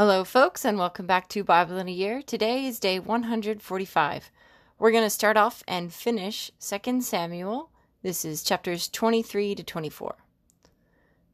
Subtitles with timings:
[0.00, 2.22] Hello, folks, and welcome back to Bible in a Year.
[2.22, 4.30] Today is day 145.
[4.78, 7.72] We're going to start off and finish 2 Samuel.
[8.04, 10.14] This is chapters 23 to 24.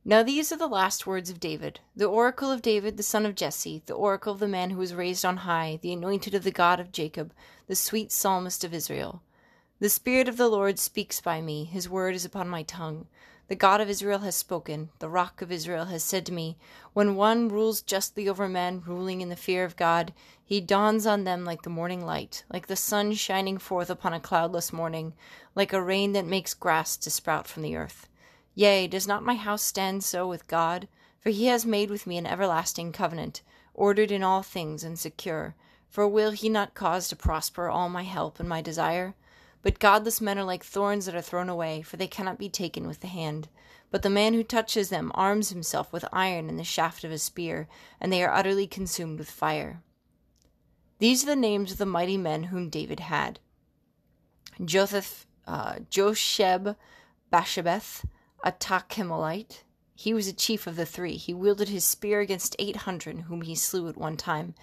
[0.03, 3.35] Now, these are the last words of David, the oracle of David, the son of
[3.35, 6.51] Jesse, the oracle of the man who was raised on high, the anointed of the
[6.51, 7.35] God of Jacob,
[7.67, 9.21] the sweet psalmist of Israel.
[9.79, 13.09] The Spirit of the Lord speaks by me, his word is upon my tongue.
[13.47, 16.57] The God of Israel has spoken, the rock of Israel has said to me,
[16.95, 21.25] When one rules justly over men, ruling in the fear of God, he dawns on
[21.25, 25.13] them like the morning light, like the sun shining forth upon a cloudless morning,
[25.55, 28.09] like a rain that makes grass to sprout from the earth.
[28.55, 30.89] Yea, does not my house stand so with God?
[31.21, 33.43] For he has made with me an everlasting covenant,
[33.75, 35.55] ordered in all things and secure.
[35.91, 39.15] For will he not cause to prosper all my help and my desire?
[39.65, 42.87] But godless men are like thorns that are thrown away, for they cannot be taken
[42.87, 43.49] with the hand.
[43.91, 47.17] But the man who touches them arms himself with iron and the shaft of a
[47.17, 47.67] spear,
[47.99, 49.83] and they are utterly consumed with fire.
[50.99, 53.41] These are the names of the mighty men whom David had
[54.61, 56.77] Jotheth, uh, Josheb,
[57.33, 58.05] Bashabeth,
[58.45, 58.53] a
[59.97, 61.17] he was a chief of the three.
[61.17, 64.55] He wielded his spear against eight hundred, whom he slew at one time.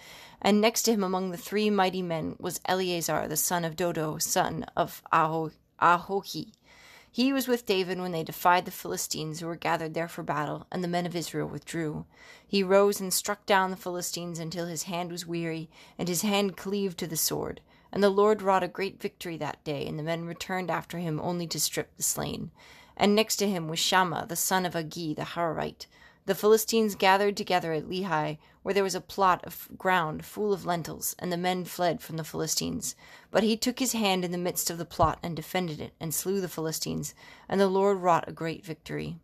[0.42, 4.18] And next to him among the three mighty men was Eleazar, the son of Dodo,
[4.18, 6.52] son of Aho- Ahohi.
[7.10, 10.66] He was with David when they defied the Philistines who were gathered there for battle,
[10.70, 12.04] and the men of Israel withdrew.
[12.46, 16.58] He rose and struck down the Philistines until his hand was weary, and his hand
[16.58, 17.62] cleaved to the sword.
[17.90, 21.20] And the Lord wrought a great victory that day, and the men returned after him
[21.20, 22.50] only to strip the slain
[22.96, 25.86] and next to him was Shammah, the son of Agee the Hararite.
[26.24, 30.64] The Philistines gathered together at Lehi, where there was a plot of ground full of
[30.64, 32.94] lentils, and the men fled from the Philistines.
[33.32, 36.14] But he took his hand in the midst of the plot and defended it, and
[36.14, 37.12] slew the Philistines,
[37.48, 39.16] and the Lord wrought a great victory.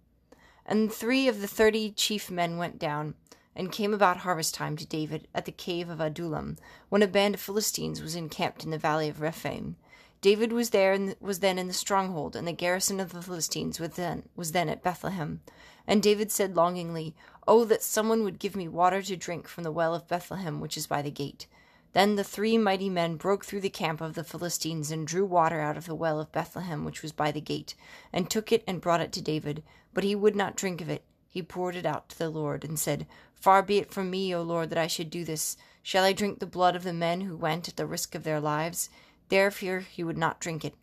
[0.66, 3.14] And three of the thirty chief men went down,
[3.54, 6.56] and came about harvest time to David at the cave of Adullam,
[6.88, 9.76] when a band of Philistines was encamped in the valley of Rephaim.
[10.20, 13.78] David was there and was then in the stronghold, and the garrison of the Philistines
[13.78, 15.40] was then was then at Bethlehem.
[15.86, 17.14] And David said longingly,
[17.46, 20.76] Oh, that someone would give me water to drink from the well of Bethlehem, which
[20.76, 21.46] is by the gate.
[21.92, 25.60] Then the three mighty men broke through the camp of the Philistines and drew water
[25.60, 27.74] out of the well of Bethlehem, which was by the gate,
[28.12, 29.62] and took it and brought it to David.
[29.94, 31.04] But he would not drink of it.
[31.28, 34.42] He poured it out to the Lord, and said, Far be it from me, O
[34.42, 35.56] Lord, that I should do this.
[35.82, 38.40] Shall I drink the blood of the men who went at the risk of their
[38.40, 38.90] lives?
[39.28, 40.74] Therefore he would not drink it.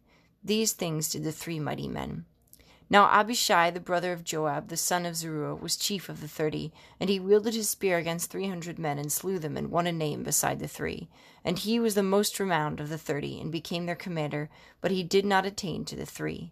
[0.44, 2.25] These things did the three mighty men.
[2.88, 6.72] Now Abishai, the brother of Joab, the son of Zeruiah, was chief of the thirty,
[7.00, 9.91] and he wielded his spear against three hundred men, and slew them, and won a
[9.91, 11.09] name beside the three.
[11.44, 14.51] And he was the most renowned of the thirty, and became their commander,
[14.81, 16.51] but he did not attain to the three.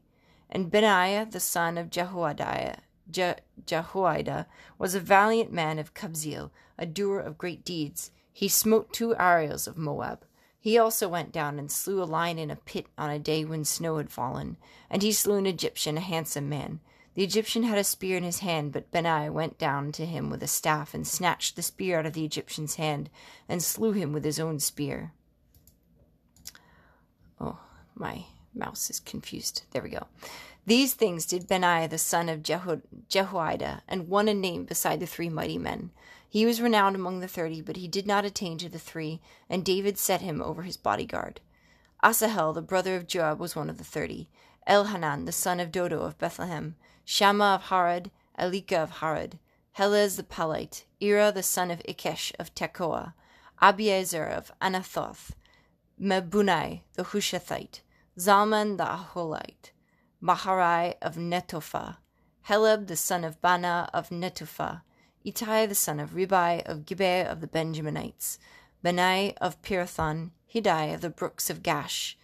[0.50, 2.80] And Benaiah, the son of Jehoiada,
[3.12, 3.36] Je-
[3.68, 4.48] Jehoiada,
[4.80, 6.50] was a valiant man of Kabzeel,
[6.80, 8.10] a doer of great deeds.
[8.32, 10.26] He smote two Ariels of Moab.
[10.64, 13.66] He also went down and slew a lion in a pit on a day when
[13.66, 14.56] snow had fallen,
[14.90, 16.80] and he slew an Egyptian, a handsome man.
[17.16, 20.42] The Egyptian had a spear in his hand, but Benaiah went down to him with
[20.42, 23.10] a staff and snatched the spear out of the Egyptian's hand
[23.50, 25.12] and slew him with his own spear.
[27.42, 27.60] Oh,
[27.94, 29.64] my mouse is confused.
[29.72, 30.08] There we go.
[30.66, 35.06] These things did Benaiah the son of Jeho- Jehoiada, and won a name beside the
[35.06, 35.92] three mighty men.
[36.30, 39.66] He was renowned among the thirty, but he did not attain to the three, and
[39.66, 41.42] David set him over his bodyguard.
[42.02, 44.30] Asahel, the brother of Joab, was one of the thirty.
[44.68, 48.10] Elhanan, the son of Dodo of Bethlehem, Shammah of Harod,
[48.40, 49.38] Elika of Harod,
[49.78, 53.14] Helez the Palite, Ira the son of Ikkesh of Tekoa,
[53.62, 55.32] Abiezer of Anathoth,
[56.02, 57.82] Mebunnai the Hushathite,
[58.18, 59.72] Zalman the Aholite,
[60.24, 61.98] Maharai of Netophah,
[62.48, 64.82] Heleb the son of Baanah of Netophah,
[65.26, 68.38] Ittai the son of Ribai of Gibeah of the Benjaminites,
[68.82, 72.16] Benai of Pirathon, Hiddai of the brooks of Gaash,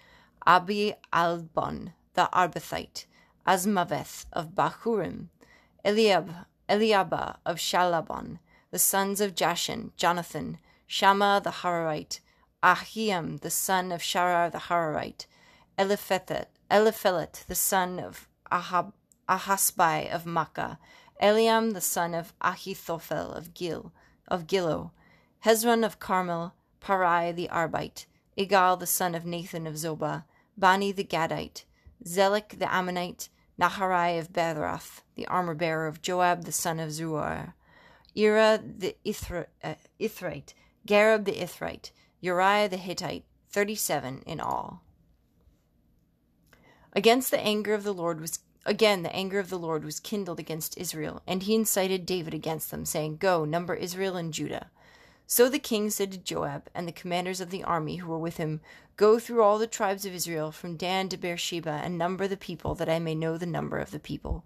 [0.47, 3.03] Abi Albon the Arbathite,
[3.45, 5.27] Azmaveth of Bahurim,
[5.83, 8.39] Eliab, Eliabah of Shaalbon,
[8.71, 10.57] the sons of Jashen, Jonathan,
[10.87, 12.21] Shammah the Hararite,
[12.63, 15.25] Ahiam the son of Sharar the Hararite,
[15.77, 18.93] Eliphethet, Eliphelet the son of Ahab,
[19.27, 20.77] of Maacah,
[21.21, 23.91] Eliam the son of Ahithophel of Gil
[24.27, 24.91] of Gilo,
[25.45, 28.05] Hezron of Carmel, Paarai the Arbite,
[28.37, 30.25] Igal the son of Nathan of Zobah,
[30.57, 31.63] Bani the Gadite,
[32.05, 33.29] Zelek the Ammonite,
[33.59, 37.53] Naharai of Bethrath, the armor bearer of Joab the son of Zuar,
[38.15, 40.53] Ira the Ithra, uh, Ithrite,
[40.87, 44.83] Gareb the Ithrite, Uriah the Hittite, thirty-seven in all.
[46.99, 50.37] Against the anger of the Lord was Again, the anger of the Lord was kindled
[50.37, 54.69] against Israel, and he incited David against them, saying, Go, number Israel and Judah.
[55.25, 58.35] So the king said to Joab and the commanders of the army who were with
[58.35, 58.59] him,
[58.97, 62.75] Go through all the tribes of Israel from Dan to Beersheba and number the people,
[62.75, 64.43] that I may know the number of the people.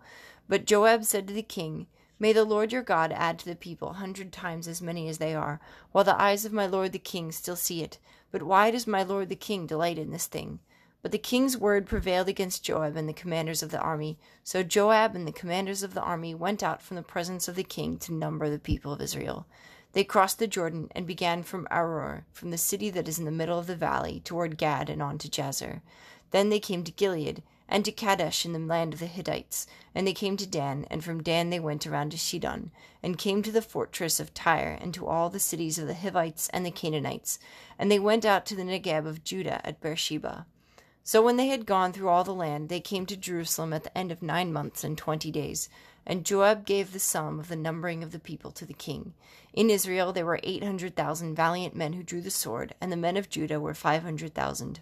[0.47, 1.87] But Joab said to the king,
[2.19, 5.17] May the Lord your God add to the people a hundred times as many as
[5.17, 5.59] they are,
[5.91, 7.97] while the eyes of my lord the king still see it.
[8.31, 10.59] But why does my lord the king delight in this thing?
[11.03, 14.17] But the king's word prevailed against Joab and the commanders of the army.
[14.43, 17.63] So Joab and the commanders of the army went out from the presence of the
[17.63, 19.45] king to number the people of Israel.
[19.91, 23.31] They crossed the Jordan and began from Aroer, from the city that is in the
[23.31, 25.81] middle of the valley, toward Gad and on to Jazer.
[26.31, 30.07] Then they came to Gilead, and to Kadesh in the land of the Hittites, and
[30.07, 32.71] they came to Dan, and from Dan they went around to Shidon,
[33.03, 36.49] and came to the fortress of Tyre, and to all the cities of the Hivites
[36.49, 37.39] and the Canaanites,
[37.77, 40.45] and they went out to the Negeb of Judah at Beersheba.
[41.03, 43.97] So when they had gone through all the land, they came to Jerusalem at the
[43.97, 45.67] end of nine months and twenty days.
[46.05, 49.13] And Joab gave the sum of the numbering of the people to the king.
[49.53, 52.97] In Israel there were eight hundred thousand valiant men who drew the sword, and the
[52.97, 54.79] men of Judah were five hundred thousand.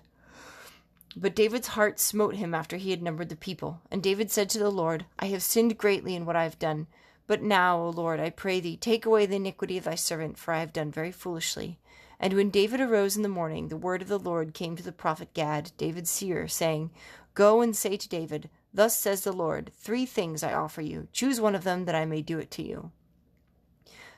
[1.15, 3.81] But David's heart smote him after he had numbered the people.
[3.91, 6.87] And David said to the Lord, I have sinned greatly in what I have done.
[7.31, 10.53] But now, O Lord, I pray thee, take away the iniquity of thy servant, for
[10.53, 11.79] I have done very foolishly.
[12.19, 14.91] And when David arose in the morning, the word of the Lord came to the
[14.91, 16.91] prophet Gad, David's seer, saying,
[17.33, 21.07] Go and say to David, Thus says the Lord, Three things I offer you.
[21.13, 22.91] Choose one of them, that I may do it to you.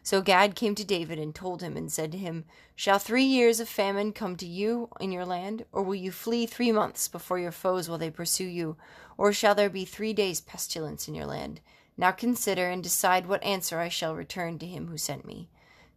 [0.02, 2.46] So Gad came to David and told him, and said to him,
[2.76, 5.66] Shall three years of famine come to you in your land?
[5.72, 8.76] Or will you flee three months before your foes while they pursue you?
[9.20, 11.62] Or shall there be three days' pestilence in your land?
[11.98, 15.50] Now consider and decide what answer I shall return to him who sent me.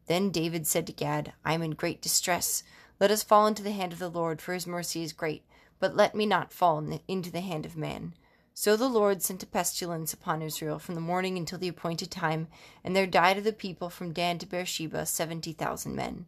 [0.07, 2.63] Then David said to Gad, I am in great distress.
[3.01, 5.43] Let us fall into the hand of the Lord, for his mercy is great.
[5.79, 6.79] But let me not fall
[7.09, 8.15] into the hand of man.
[8.55, 12.49] So the Lord sent a pestilence upon Israel from the morning until the appointed time,
[12.83, 16.27] and there died of the people from Dan to Beersheba seventy thousand men.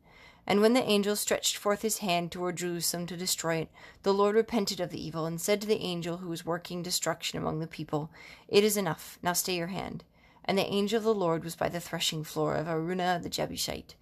[0.50, 3.68] And when the angel stretched forth his hand toward Jerusalem to destroy it,
[4.02, 7.38] the Lord repented of the evil, and said to the angel who was working destruction
[7.38, 8.08] among the people,
[8.48, 10.04] It is enough, now stay your hand.
[10.46, 13.94] And the angel of the Lord was by the threshing floor of Araunah the Jebusite.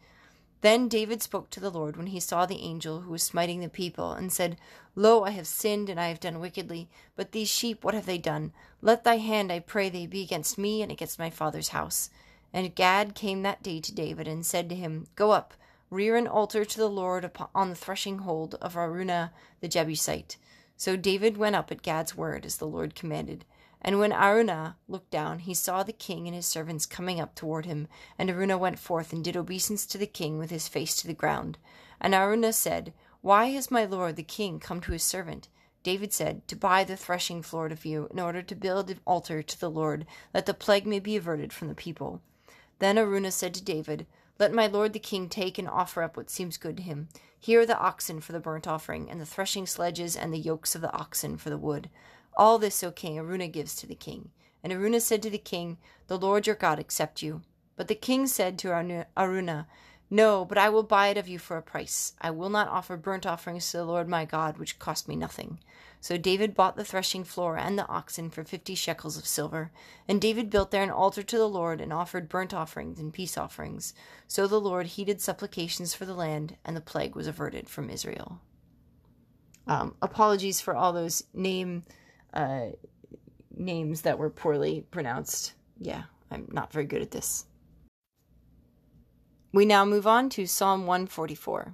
[0.61, 3.69] Then David spoke to the Lord when he saw the angel who was smiting the
[3.69, 4.57] people, and said,
[4.95, 6.89] Lo, I have sinned, and I have done wickedly.
[7.17, 8.53] But these sheep, what have they done?
[8.81, 12.09] Let thy hand, I pray thee, be against me and against my father's house.
[12.53, 15.53] And Gad came that day to David, and said to him, Go up,
[15.91, 19.31] rear an altar to the Lord on the threshing hold of Araunah
[19.61, 20.37] the Jebusite.
[20.77, 23.45] So David went up at Gad's word, as the Lord commanded.
[23.81, 27.67] And when Araunah looked down, he saw the king and his servants coming up toward
[27.67, 27.89] him.
[28.19, 31.15] And Araunah went forth and did obeisance to the king with his face to the
[31.15, 31.57] ground.
[32.01, 35.49] And Araunah said, Why has my lord the king come to his servant?
[35.83, 39.41] David said, To buy the threshing floor of you, in order to build an altar
[39.41, 42.21] to the Lord, that the plague may be averted from the people.
[42.81, 44.07] Then Araunah said to David,
[44.39, 47.09] Let my lord the king take and offer up what seems good to him.
[47.39, 50.75] Here are the oxen for the burnt offering, and the threshing sledges, and the yokes
[50.75, 51.89] of the oxen for the wood.
[52.37, 54.31] All this, O king, Araunah gives to the king.
[54.63, 55.79] And Araunah said to the king,
[56.09, 57.43] The Lord your God accept you.
[57.77, 58.69] But the king said to
[59.17, 59.67] Araunah,
[60.09, 62.13] No, but I will buy it of you for a price.
[62.21, 65.59] I will not offer burnt offerings to the Lord my God, which cost me nothing.
[66.01, 69.73] So David bought the threshing floor and the oxen for fifty shekels of silver.
[70.07, 73.37] And David built there an altar to the Lord and offered burnt offerings and peace
[73.37, 73.95] offerings.
[74.29, 78.41] So the Lord heeded supplications for the land, and the plague was averted from Israel.
[79.67, 81.83] Um, apologies for all those name
[82.33, 82.67] uh,
[83.57, 85.55] names that were poorly pronounced.
[85.81, 87.47] Yeah, I'm not very good at this.
[89.57, 91.73] We now move on to Psalm 144.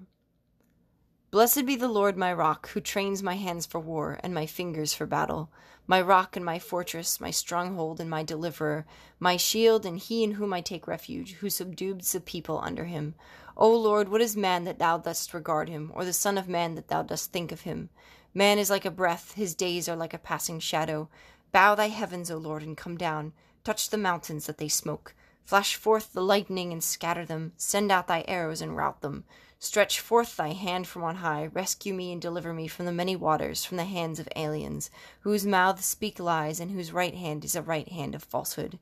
[1.33, 4.95] Blessed be the Lord my rock, who trains my hands for war and my fingers
[4.95, 5.51] for battle,
[5.89, 8.87] my rock and my fortress, my stronghold and my deliverer,
[9.19, 13.17] my shield and he in whom I take refuge, who subdues the people under him.
[13.57, 16.77] O Lord, what is man that thou dost regard him, or the Son of man
[16.77, 17.89] that thou dost think of him?
[18.33, 21.09] Man is like a breath, his days are like a passing shadow.
[21.51, 23.33] Bow thy heavens, O Lord, and come down.
[23.65, 25.17] Touch the mountains that they smoke.
[25.45, 27.53] Flash forth the lightning and scatter them.
[27.57, 29.25] Send out thy arrows and rout them.
[29.59, 31.47] Stretch forth thy hand from on high.
[31.47, 35.47] Rescue me and deliver me from the many waters, from the hands of aliens, whose
[35.47, 38.79] mouths speak lies, and whose right hand is a right hand of falsehood.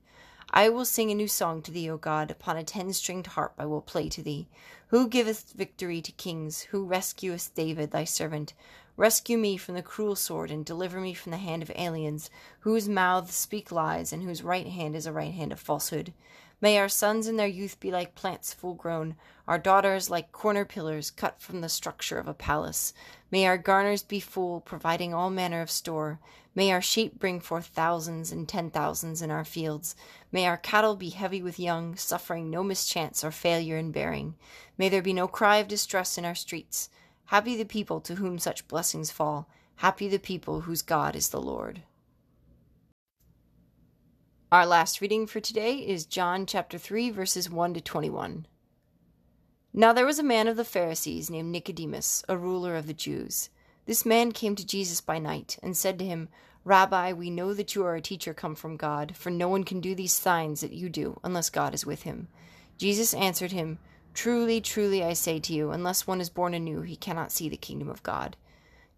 [0.49, 2.31] I will sing a new song to thee, O God.
[2.31, 4.47] Upon a ten stringed harp I will play to thee.
[4.87, 6.61] Who giveth victory to kings?
[6.71, 8.53] Who rescueth David thy servant?
[8.97, 12.29] Rescue me from the cruel sword, and deliver me from the hand of aliens,
[12.61, 16.11] whose mouths speak lies, and whose right hand is a right hand of falsehood.
[16.61, 19.15] May our sons in their youth be like plants full grown,
[19.47, 22.93] our daughters like corner pillars cut from the structure of a palace.
[23.31, 26.19] May our garners be full, providing all manner of store.
[26.53, 29.95] May our sheep bring forth thousands and ten thousands in our fields.
[30.31, 34.35] May our cattle be heavy with young, suffering no mischance or failure in bearing.
[34.77, 36.89] May there be no cry of distress in our streets.
[37.25, 39.49] Happy the people to whom such blessings fall.
[39.77, 41.81] Happy the people whose God is the Lord.
[44.51, 48.45] Our last reading for today is John chapter 3 verses 1 to 21.
[49.73, 53.49] Now there was a man of the Pharisees named Nicodemus, a ruler of the Jews.
[53.85, 56.27] This man came to Jesus by night and said to him,
[56.65, 59.79] Rabbi, we know that you are a teacher come from God, for no one can
[59.79, 62.27] do these signs that you do unless God is with him.
[62.77, 63.79] Jesus answered him,
[64.13, 67.55] Truly, truly, I say to you, unless one is born anew, he cannot see the
[67.55, 68.35] kingdom of God.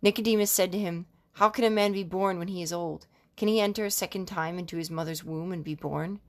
[0.01, 3.05] Nicodemus said to him, How can a man be born when he is old?
[3.35, 6.19] Can he enter a second time into his mother's womb and be born?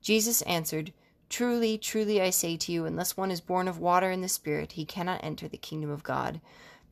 [0.00, 0.92] Jesus answered,
[1.28, 4.72] Truly, truly, I say to you, unless one is born of water and the Spirit,
[4.72, 6.40] he cannot enter the kingdom of God.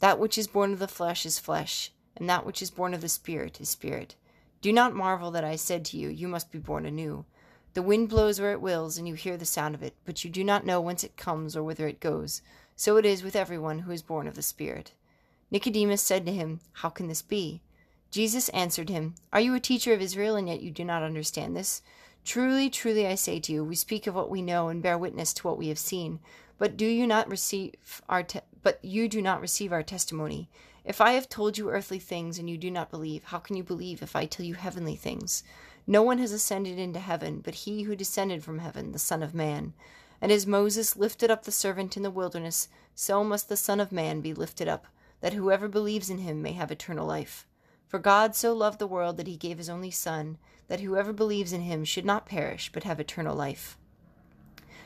[0.00, 3.00] That which is born of the flesh is flesh, and that which is born of
[3.00, 4.16] the Spirit is spirit.
[4.60, 7.24] Do not marvel that I said to you, You must be born anew.
[7.74, 10.30] The wind blows where it wills, and you hear the sound of it, but you
[10.30, 12.42] do not know whence it comes or whither it goes.
[12.76, 14.92] So it is with everyone who is born of the Spirit.
[15.50, 17.62] Nicodemus said to him, How can this be?
[18.12, 21.56] Jesus answered him, Are you a teacher of Israel, and yet you do not understand
[21.56, 21.80] this?
[22.26, 25.32] Truly, truly, I say to you, we speak of what we know and bear witness
[25.32, 26.20] to what we have seen.
[26.58, 27.72] But do you not receive
[28.10, 30.50] our te- but you do not receive our testimony?
[30.84, 33.62] If I have told you earthly things and you do not believe, how can you
[33.62, 35.42] believe if I tell you heavenly things?
[35.86, 39.34] No one has ascended into heaven but he who descended from heaven, the Son of
[39.34, 39.72] Man.
[40.20, 43.90] And as Moses lifted up the servant in the wilderness, so must the Son of
[43.90, 44.86] Man be lifted up,
[45.22, 47.46] that whoever believes in him may have eternal life.
[47.92, 51.52] For God so loved the world that he gave his only Son, that whoever believes
[51.52, 53.76] in him should not perish, but have eternal life.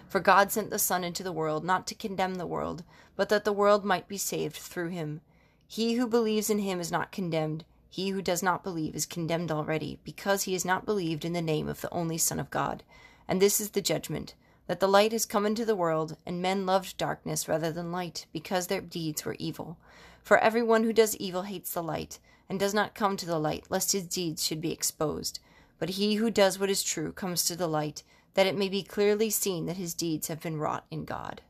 [0.09, 2.83] For God sent the Son into the world, not to condemn the world,
[3.15, 5.21] but that the world might be saved through him.
[5.69, 7.65] He who believes in him is not condemned.
[7.89, 11.41] He who does not believe is condemned already, because he has not believed in the
[11.41, 12.83] name of the only Son of God.
[13.29, 14.35] And this is the judgment
[14.67, 18.27] that the light has come into the world, and men loved darkness rather than light,
[18.33, 19.79] because their deeds were evil.
[20.25, 23.67] For everyone who does evil hates the light and does not come to the light,
[23.69, 25.41] lest his deeds should be exposed.
[25.79, 28.03] But he who does what is true comes to the light,
[28.35, 31.43] that it may be clearly seen that his deeds have been wrought in God.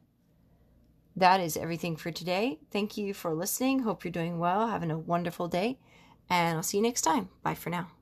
[1.15, 2.59] That is everything for today.
[2.71, 3.81] Thank you for listening.
[3.81, 5.79] Hope you're doing well, having a wonderful day,
[6.29, 7.31] and I'll see you next time.
[7.43, 7.96] Bye for now.